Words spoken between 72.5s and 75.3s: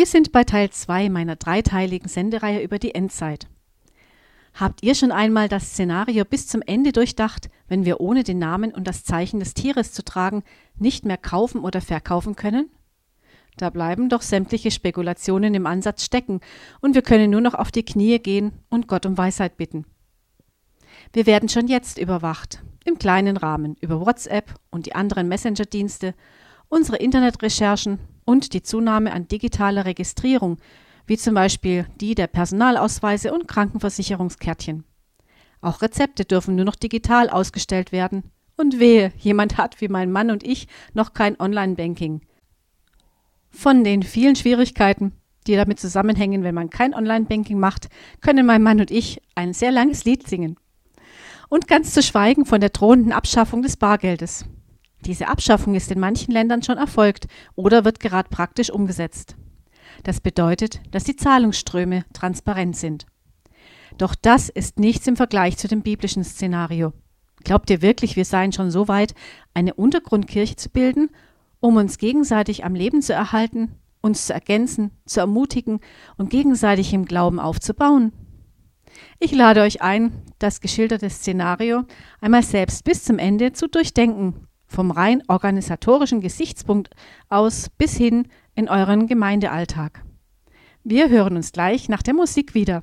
am Leben zu erhalten, uns zu ergänzen, zu